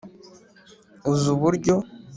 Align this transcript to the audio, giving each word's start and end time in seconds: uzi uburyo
uzi 1.11 1.27
uburyo 1.35 1.75